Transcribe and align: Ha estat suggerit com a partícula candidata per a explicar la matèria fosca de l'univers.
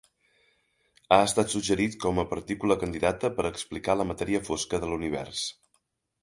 Ha 1.17 1.19
estat 1.25 1.53
suggerit 1.55 1.97
com 2.05 2.21
a 2.23 2.25
partícula 2.31 2.77
candidata 2.85 3.31
per 3.37 3.45
a 3.45 3.53
explicar 3.57 3.97
la 4.01 4.09
matèria 4.13 4.41
fosca 4.49 4.81
de 4.87 4.91
l'univers. 4.95 5.45